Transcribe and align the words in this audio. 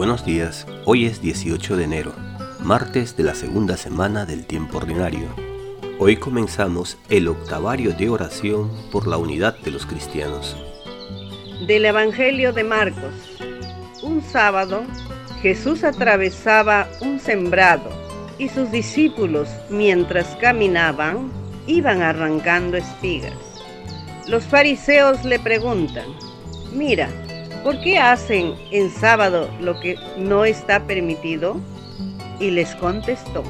buenos 0.00 0.24
días. 0.24 0.66
Hoy 0.86 1.04
es 1.04 1.20
18 1.20 1.76
de 1.76 1.84
enero, 1.84 2.14
martes 2.60 3.18
de 3.18 3.22
la 3.22 3.34
segunda 3.34 3.76
semana 3.76 4.24
del 4.24 4.46
tiempo 4.46 4.78
ordinario. 4.78 5.28
Hoy 5.98 6.16
comenzamos 6.16 6.96
el 7.10 7.28
octavario 7.28 7.92
de 7.92 8.08
oración 8.08 8.70
por 8.90 9.06
la 9.06 9.18
unidad 9.18 9.58
de 9.58 9.70
los 9.70 9.84
cristianos. 9.84 10.56
Del 11.66 11.84
Evangelio 11.84 12.54
de 12.54 12.64
Marcos. 12.64 13.12
Un 14.02 14.22
sábado, 14.22 14.84
Jesús 15.42 15.84
atravesaba 15.84 16.88
un 17.02 17.20
sembrado 17.20 17.90
y 18.38 18.48
sus 18.48 18.70
discípulos, 18.70 19.50
mientras 19.68 20.34
caminaban, 20.36 21.30
iban 21.66 22.00
arrancando 22.00 22.78
espigas. 22.78 23.34
Los 24.26 24.44
fariseos 24.44 25.26
le 25.26 25.38
preguntan, 25.38 26.06
mira, 26.72 27.10
¿por 27.62 27.80
qué 27.80 27.98
hacen 27.98 28.54
en 28.70 28.90
sábado 28.90 29.48
lo 29.60 29.78
que 29.80 29.96
no 30.16 30.44
está 30.44 30.86
permitido? 30.86 31.56
Y 32.38 32.50
les 32.50 32.74
contestó, 32.76 33.44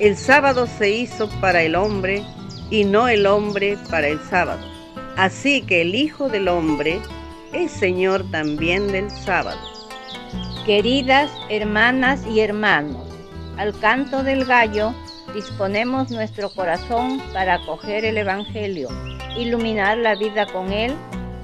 el 0.00 0.16
sábado 0.16 0.66
se 0.66 0.90
hizo 0.90 1.28
para 1.40 1.62
el 1.62 1.76
hombre 1.76 2.22
y 2.70 2.84
no 2.84 3.08
el 3.08 3.26
hombre 3.26 3.78
para 3.90 4.08
el 4.08 4.20
sábado. 4.20 4.60
Así 5.16 5.62
que 5.62 5.82
el 5.82 5.94
Hijo 5.94 6.28
del 6.28 6.48
Hombre 6.48 6.98
es 7.52 7.70
Señor 7.70 8.28
también 8.32 8.90
del 8.90 9.10
sábado. 9.10 9.60
Queridas 10.66 11.30
hermanas 11.50 12.26
y 12.26 12.40
hermanos, 12.40 13.06
al 13.56 13.78
canto 13.78 14.24
del 14.24 14.44
gallo 14.44 14.92
disponemos 15.32 16.10
nuestro 16.10 16.50
corazón 16.50 17.22
para 17.32 17.54
acoger 17.54 18.04
el 18.04 18.18
Evangelio, 18.18 18.88
iluminar 19.38 19.98
la 19.98 20.16
vida 20.16 20.46
con 20.46 20.72
él 20.72 20.92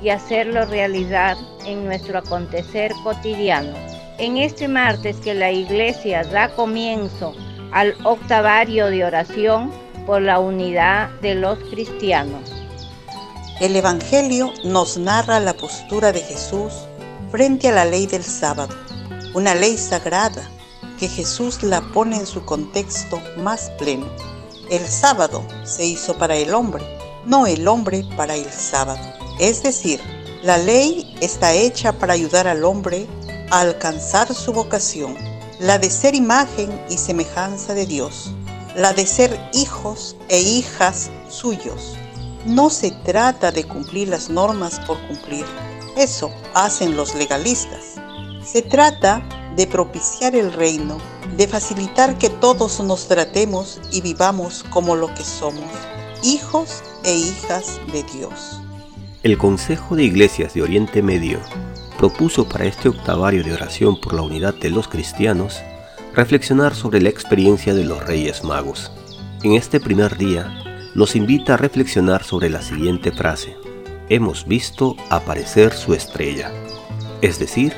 y 0.03 0.11
hacerlo 0.11 0.65
realidad 0.67 1.37
en 1.67 1.85
nuestro 1.85 2.19
acontecer 2.19 2.93
cotidiano. 3.03 3.75
En 4.19 4.37
este 4.37 4.69
martes 4.69 5.17
que 5.17 5.35
la 5.35 5.51
Iglesia 5.51 6.25
da 6.25 6.55
comienzo 6.55 7.35
al 7.73 7.95
octavario 8.05 8.87
de 8.87 9.05
oración 9.05 9.71
por 10.07 10.23
la 10.23 10.39
unidad 10.39 11.11
de 11.21 11.35
los 11.35 11.59
cristianos. 11.71 12.51
El 13.61 13.77
Evangelio 13.77 14.53
nos 14.65 14.97
narra 14.97 15.39
la 15.39 15.55
postura 15.55 16.13
de 16.13 16.21
Jesús 16.21 16.73
frente 17.31 17.69
a 17.69 17.73
la 17.73 17.85
ley 17.85 18.07
del 18.07 18.25
sábado, 18.25 18.75
una 19.35 19.55
ley 19.55 19.77
sagrada 19.77 20.49
que 20.99 21.09
Jesús 21.09 21.63
la 21.63 21.81
pone 21.81 22.17
en 22.17 22.27
su 22.27 22.45
contexto 22.45 23.21
más 23.39 23.71
pleno. 23.79 24.07
El 24.71 24.87
sábado 24.87 25.43
se 25.65 25.85
hizo 25.87 26.17
para 26.19 26.37
el 26.37 26.55
hombre, 26.55 26.85
no 27.27 27.47
el 27.47 27.69
hombre 27.69 28.05
para 28.17 28.35
el 28.35 28.51
sábado. 28.51 29.01
Es 29.39 29.63
decir, 29.63 30.01
la 30.43 30.59
ley 30.59 31.17
está 31.21 31.53
hecha 31.53 31.93
para 31.93 32.15
ayudar 32.15 32.49
al 32.49 32.65
hombre 32.65 33.07
a 33.51 33.61
alcanzar 33.61 34.33
su 34.35 34.53
vocación, 34.53 35.17
la 35.59 35.79
de 35.79 35.91
ser 35.91 36.15
imagen 36.15 36.71
y 36.89 36.97
semejanza 36.97 37.75
de 37.75 37.87
Dios, 37.87 38.33
la 38.75 38.93
de 38.93 39.07
ser 39.07 39.39
hijos 39.53 40.17
e 40.29 40.41
hijas 40.41 41.11
suyos. 41.29 41.97
No 42.47 42.71
se 42.71 42.91
trata 42.91 43.53
de 43.53 43.65
cumplir 43.65 44.09
las 44.09 44.31
normas 44.31 44.81
por 44.81 44.99
cumplir, 45.09 45.45
eso 45.97 46.31
hacen 46.55 46.97
los 46.97 47.15
legalistas. 47.15 47.97
Se 48.43 48.63
trata 48.63 49.23
de 49.57 49.67
propiciar 49.67 50.35
el 50.35 50.53
reino, 50.53 50.97
de 51.37 51.47
facilitar 51.47 52.17
que 52.17 52.31
todos 52.31 52.81
nos 52.81 53.09
tratemos 53.09 53.81
y 53.91 54.01
vivamos 54.01 54.65
como 54.71 54.97
lo 54.97 55.13
que 55.15 55.25
somos, 55.25 55.71
hijos 56.23 56.83
e 57.05 57.17
hijas 57.17 57.81
de 57.93 58.03
Dios. 58.03 58.61
El 59.23 59.39
Consejo 59.39 59.97
de 59.97 60.05
Iglesias 60.05 60.55
de 60.55 60.63
Oriente 60.63 61.03
Medio 61.03 61.41
propuso 61.99 62.49
para 62.49 62.65
este 62.65 62.89
octavario 62.89 63.45
de 63.45 63.53
oración 63.53 64.01
por 64.01 64.15
la 64.15 64.23
unidad 64.23 64.55
de 64.55 64.71
los 64.71 64.89
cristianos 64.89 65.61
reflexionar 66.15 66.75
sobre 66.75 67.01
la 67.01 67.09
experiencia 67.09 67.75
de 67.75 67.85
los 67.85 68.05
Reyes 68.05 68.45
Magos. 68.45 68.91
En 69.43 69.53
este 69.53 69.81
primer 69.81 70.17
día 70.17 70.91
nos 70.95 71.17
invita 71.17 71.55
a 71.55 71.57
reflexionar 71.57 72.25
sobre 72.25 72.51
la 72.51 72.63
siguiente 72.63 73.13
frase. 73.13 73.57
Hemos 74.09 74.47
visto 74.47 74.97
aparecer 75.09 75.73
su 75.73 75.95
estrella. 75.95 76.51
Es 77.23 77.39
decir, 77.39 77.75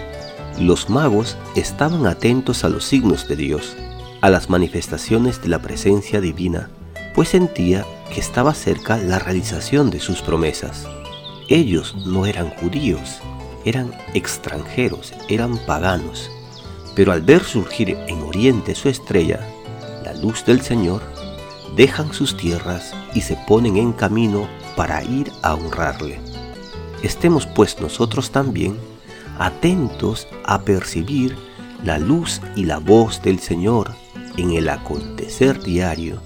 los 0.59 0.89
magos 0.89 1.37
estaban 1.57 2.07
atentos 2.07 2.65
a 2.65 2.69
los 2.69 2.85
signos 2.85 3.29
de 3.29 3.37
Dios, 3.37 3.77
a 4.21 4.31
las 4.31 4.49
manifestaciones 4.49 5.43
de 5.43 5.49
la 5.49 5.61
presencia 5.61 6.21
divina, 6.21 6.71
pues 7.15 7.31
sentía 7.31 7.85
que 8.13 8.21
estaba 8.21 8.55
cerca 8.55 8.97
la 8.99 9.19
realización 9.19 9.91
de 9.91 10.01
sus 10.01 10.23
promesas. 10.23 10.87
Ellos 11.49 11.95
no 12.07 12.27
eran 12.27 12.51
judíos, 12.51 13.21
eran 13.65 13.93
extranjeros, 14.15 15.13
eran 15.29 15.59
paganos, 15.67 16.31
pero 16.95 17.13
al 17.13 17.23
ver 17.23 17.43
surgir 17.43 17.91
en 17.91 18.23
Oriente 18.23 18.75
su 18.75 18.89
estrella, 18.89 19.41
la 20.05 20.15
luz 20.15 20.45
del 20.45 20.61
Señor, 20.61 21.03
dejan 21.77 22.13
sus 22.13 22.37
tierras 22.37 22.93
y 23.15 23.23
se 23.23 23.37
ponen 23.47 23.77
en 23.77 23.93
camino 23.93 24.49
para 24.77 25.03
ir 25.03 25.31
a 25.43 25.55
honrarle. 25.55 26.21
Estemos 27.03 27.47
pues 27.47 27.81
nosotros 27.81 28.31
también 28.31 28.77
atentos 29.39 30.29
a 30.45 30.61
percibir 30.61 31.37
la 31.83 31.99
luz 31.99 32.41
y 32.55 32.65
la 32.65 32.79
voz 32.79 33.23
del 33.23 33.41
Señor 33.41 33.95
en 34.37 34.53
el 34.53 34.69
acontecer 34.69 35.61
diario 35.63 36.21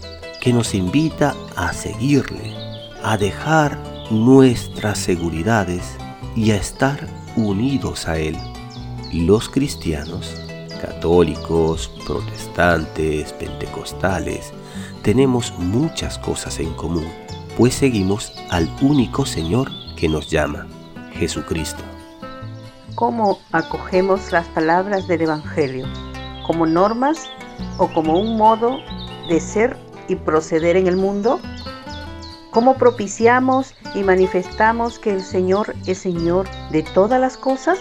que 0.46 0.52
nos 0.52 0.76
invita 0.76 1.34
a 1.56 1.72
seguirle, 1.72 2.54
a 3.02 3.16
dejar 3.16 3.76
nuestras 4.12 4.96
seguridades 4.96 5.96
y 6.36 6.52
a 6.52 6.56
estar 6.56 7.08
unidos 7.34 8.06
a 8.06 8.16
Él. 8.16 8.36
Los 9.12 9.48
cristianos, 9.48 10.40
católicos, 10.80 11.90
protestantes, 12.06 13.32
pentecostales, 13.32 14.52
tenemos 15.02 15.52
muchas 15.58 16.16
cosas 16.16 16.60
en 16.60 16.72
común, 16.74 17.08
pues 17.58 17.74
seguimos 17.74 18.32
al 18.48 18.70
único 18.80 19.26
Señor 19.26 19.68
que 19.96 20.08
nos 20.08 20.30
llama, 20.30 20.68
Jesucristo. 21.14 21.82
¿Cómo 22.94 23.40
acogemos 23.50 24.30
las 24.30 24.46
palabras 24.50 25.08
del 25.08 25.22
Evangelio? 25.22 25.88
¿Como 26.46 26.66
normas 26.66 27.18
o 27.78 27.88
como 27.88 28.20
un 28.20 28.36
modo 28.36 28.78
de 29.28 29.40
ser 29.40 29.85
y 30.08 30.16
proceder 30.16 30.76
en 30.76 30.86
el 30.86 30.96
mundo? 30.96 31.40
¿Cómo 32.50 32.76
propiciamos 32.76 33.74
y 33.94 34.02
manifestamos 34.02 34.98
que 34.98 35.10
el 35.10 35.20
Señor 35.20 35.74
es 35.86 35.98
Señor 35.98 36.46
de 36.70 36.82
todas 36.82 37.20
las 37.20 37.36
cosas? 37.36 37.78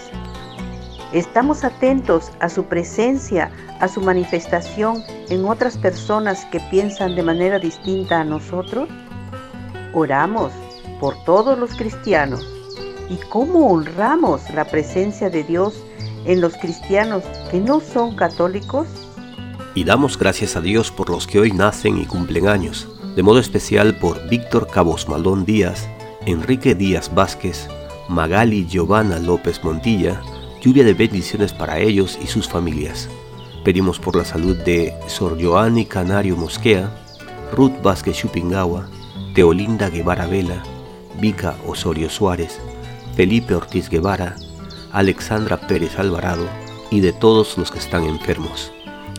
¿Estamos 1.12 1.64
atentos 1.64 2.30
a 2.40 2.48
su 2.48 2.64
presencia, 2.64 3.50
a 3.80 3.88
su 3.88 4.02
manifestación 4.02 5.02
en 5.30 5.44
otras 5.46 5.78
personas 5.78 6.44
que 6.46 6.60
piensan 6.70 7.14
de 7.14 7.22
manera 7.22 7.58
distinta 7.58 8.20
a 8.20 8.24
nosotros? 8.24 8.88
Oramos 9.94 10.52
por 11.00 11.16
todos 11.24 11.58
los 11.58 11.74
cristianos. 11.74 12.46
¿Y 13.08 13.16
cómo 13.30 13.68
honramos 13.68 14.50
la 14.50 14.64
presencia 14.64 15.30
de 15.30 15.44
Dios 15.44 15.82
en 16.26 16.40
los 16.40 16.56
cristianos 16.56 17.22
que 17.50 17.60
no 17.60 17.80
son 17.80 18.16
católicos? 18.16 19.05
Y 19.76 19.84
damos 19.84 20.18
gracias 20.18 20.56
a 20.56 20.60
Dios 20.60 20.90
por 20.90 21.10
los 21.10 21.28
que 21.28 21.38
hoy 21.38 21.52
nacen 21.52 21.98
y 21.98 22.06
cumplen 22.06 22.48
años 22.48 22.88
de 23.16 23.22
modo 23.22 23.38
especial 23.38 23.94
por 23.96 24.28
Víctor 24.28 24.68
Cabos 24.68 25.08
Malón 25.08 25.46
Díaz, 25.46 25.88
Enrique 26.26 26.74
Díaz 26.74 27.14
Vázquez, 27.14 27.66
Magali 28.10 28.66
Giovanna 28.66 29.18
López 29.18 29.64
Montilla, 29.64 30.20
lluvia 30.60 30.84
de 30.84 30.92
bendiciones 30.92 31.54
para 31.54 31.78
ellos 31.78 32.18
y 32.22 32.26
sus 32.26 32.46
familias. 32.46 33.08
Pedimos 33.64 33.98
por 33.98 34.16
la 34.16 34.24
salud 34.26 34.54
de 34.58 34.92
Sor 35.06 35.42
Joanny 35.42 35.86
Canario 35.86 36.36
Mosquea, 36.36 36.90
Ruth 37.52 37.80
Vázquez 37.82 38.18
Chupingawa, 38.18 38.86
Teolinda 39.34 39.88
Guevara 39.88 40.26
Vela, 40.26 40.62
Vica 41.18 41.56
Osorio 41.66 42.10
Suárez, 42.10 42.60
Felipe 43.14 43.54
Ortiz 43.54 43.88
Guevara, 43.88 44.36
Alexandra 44.92 45.56
Pérez 45.56 45.98
Alvarado 45.98 46.46
y 46.90 47.00
de 47.00 47.14
todos 47.14 47.56
los 47.56 47.70
que 47.70 47.78
están 47.78 48.04
enfermos. 48.04 48.72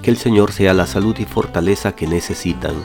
Que 0.08 0.12
el 0.12 0.18
Señor 0.18 0.54
sea 0.54 0.74
la 0.74 0.88
salud 0.88 1.18
y 1.20 1.26
fortaleza 1.26 1.92
que 1.92 2.08
necesitan 2.08 2.76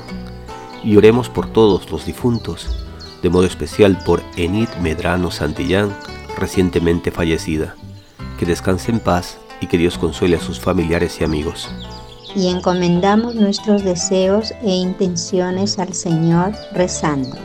y 0.83 0.97
oremos 0.97 1.29
por 1.29 1.53
todos 1.53 1.89
los 1.93 2.05
difuntos, 2.05 2.85
de 3.23 3.31
modo 3.31 3.45
especial 3.45 3.97
por 4.05 4.25
Enid 4.37 4.69
Medrano 4.81 5.31
Santillán, 5.31 5.97
recientemente 6.37 7.13
fallecida. 7.13 7.77
Que 8.41 8.45
descanse 8.45 8.91
en 8.91 8.99
paz 8.99 9.39
y 9.61 9.69
que 9.69 9.79
Dios 9.79 9.99
consuele 9.99 10.35
a 10.35 10.41
sus 10.41 10.59
familiares 10.59 11.21
y 11.21 11.25
amigos. 11.25 11.71
Y 12.35 12.49
encomendamos 12.49 13.37
nuestros 13.37 13.85
deseos 13.85 14.51
e 14.61 14.71
intenciones 14.71 15.79
al 15.79 15.95
Señor 15.95 16.51
rezando. 16.73 17.37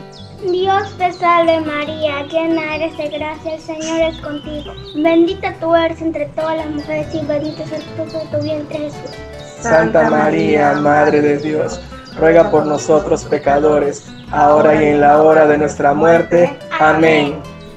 Dios 0.50 0.90
te 0.98 1.12
salve 1.12 1.60
María, 1.60 2.26
llena 2.26 2.74
eres 2.74 2.98
de 2.98 3.10
gracia, 3.10 3.54
el 3.54 3.60
Señor 3.60 4.00
es 4.00 4.18
contigo. 4.22 4.72
Bendita 4.96 5.54
tú 5.60 5.72
eres 5.76 6.02
entre 6.02 6.26
todas 6.30 6.56
las 6.56 6.68
mujeres 6.68 7.14
y 7.14 7.24
bendito 7.24 7.62
es 7.62 7.70
el 7.70 7.82
fruto 7.82 8.18
de 8.18 8.36
tu 8.36 8.42
vientre 8.42 8.78
Jesús. 8.80 9.37
Santa 9.60 10.08
María, 10.10 10.74
Madre 10.74 11.20
de 11.20 11.38
Dios 11.38 11.80
ruega 12.18 12.50
por 12.50 12.66
nosotros 12.66 13.24
pecadores, 13.24 14.04
ahora 14.30 14.82
y 14.82 14.88
en 14.88 15.00
la 15.00 15.22
hora 15.22 15.46
de 15.46 15.58
nuestra 15.58 15.94
muerte. 15.94 16.56
Amén. 16.78 17.36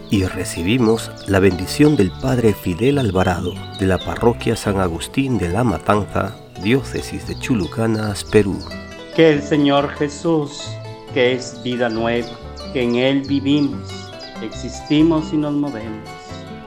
y 0.09 0.25
recibimos 0.25 1.09
la 1.27 1.39
bendición 1.39 1.95
del 1.95 2.11
Padre 2.21 2.53
Fidel 2.53 2.99
Alvarado 2.99 3.53
de 3.79 3.87
la 3.87 3.97
parroquia 3.97 4.57
San 4.57 4.81
Agustín 4.81 5.37
de 5.37 5.47
la 5.47 5.63
Matanza, 5.63 6.35
diócesis 6.61 7.25
de 7.29 7.39
Chulucanas, 7.39 8.25
Perú. 8.25 8.59
Que 9.15 9.31
el 9.31 9.41
Señor 9.41 9.87
Jesús, 9.91 10.67
que 11.13 11.31
es 11.31 11.61
vida 11.63 11.87
nueva, 11.87 12.27
que 12.73 12.83
en 12.83 12.95
Él 12.95 13.21
vivimos, 13.25 13.89
existimos 14.43 15.31
y 15.31 15.37
nos 15.37 15.53
movemos, 15.53 16.09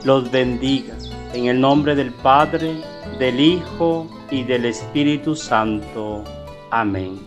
los 0.03 0.31
bendiga 0.31 0.95
en 1.33 1.45
el 1.45 1.61
nombre 1.61 1.93
del 1.93 2.11
Padre, 2.11 2.81
del 3.19 3.39
Hijo 3.39 4.07
y 4.31 4.43
del 4.43 4.65
Espíritu 4.65 5.35
Santo. 5.35 6.23
Amén. 6.71 7.19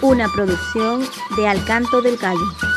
Una 0.00 0.26
producción 0.28 1.02
de 1.36 1.48
Alcanto 1.48 2.02
del 2.02 2.16
Gallo. 2.16 2.71